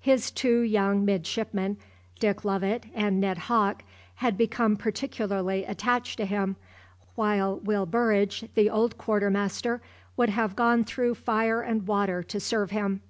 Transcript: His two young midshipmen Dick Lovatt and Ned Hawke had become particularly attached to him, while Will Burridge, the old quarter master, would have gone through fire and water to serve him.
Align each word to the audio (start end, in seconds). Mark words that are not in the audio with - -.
His 0.00 0.32
two 0.32 0.62
young 0.62 1.04
midshipmen 1.04 1.76
Dick 2.18 2.44
Lovatt 2.44 2.86
and 2.92 3.20
Ned 3.20 3.38
Hawke 3.46 3.84
had 4.16 4.36
become 4.36 4.76
particularly 4.76 5.64
attached 5.64 6.16
to 6.16 6.26
him, 6.26 6.56
while 7.14 7.60
Will 7.60 7.86
Burridge, 7.86 8.46
the 8.56 8.68
old 8.68 8.98
quarter 8.98 9.30
master, 9.30 9.80
would 10.16 10.30
have 10.30 10.56
gone 10.56 10.82
through 10.82 11.14
fire 11.14 11.60
and 11.62 11.86
water 11.86 12.24
to 12.24 12.40
serve 12.40 12.72
him. 12.72 13.00